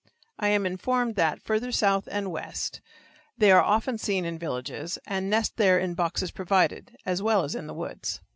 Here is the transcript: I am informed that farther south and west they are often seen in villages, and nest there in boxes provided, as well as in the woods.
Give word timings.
I 0.39 0.47
am 0.47 0.65
informed 0.65 1.13
that 1.17 1.43
farther 1.43 1.71
south 1.71 2.07
and 2.11 2.31
west 2.31 2.81
they 3.37 3.51
are 3.51 3.61
often 3.61 3.99
seen 3.99 4.25
in 4.25 4.39
villages, 4.39 4.97
and 5.05 5.29
nest 5.29 5.57
there 5.57 5.77
in 5.77 5.93
boxes 5.93 6.31
provided, 6.31 6.97
as 7.05 7.21
well 7.21 7.43
as 7.43 7.53
in 7.53 7.67
the 7.67 7.75
woods. 7.75 8.19